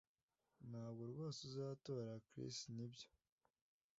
Ntabwo 0.69 1.01
rwose 1.11 1.39
uzatora 1.49 2.13
Chris 2.27 2.57
nibyo 2.75 3.07